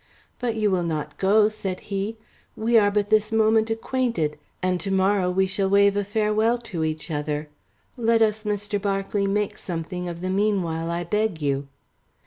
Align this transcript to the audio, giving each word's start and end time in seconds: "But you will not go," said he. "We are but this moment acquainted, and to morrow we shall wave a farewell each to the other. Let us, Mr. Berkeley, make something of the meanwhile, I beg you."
"But 0.39 0.55
you 0.55 0.71
will 0.71 0.81
not 0.81 1.19
go," 1.19 1.47
said 1.47 1.81
he. 1.81 2.17
"We 2.55 2.75
are 2.75 2.89
but 2.89 3.11
this 3.11 3.31
moment 3.31 3.69
acquainted, 3.69 4.35
and 4.59 4.79
to 4.79 4.89
morrow 4.89 5.29
we 5.29 5.45
shall 5.45 5.69
wave 5.69 5.95
a 5.95 6.03
farewell 6.03 6.55
each 6.55 6.63
to 6.63 6.79
the 7.13 7.19
other. 7.19 7.49
Let 7.97 8.23
us, 8.23 8.43
Mr. 8.43 8.81
Berkeley, 8.81 9.27
make 9.27 9.59
something 9.59 10.09
of 10.09 10.21
the 10.21 10.31
meanwhile, 10.31 10.89
I 10.89 11.03
beg 11.03 11.39
you." 11.39 11.67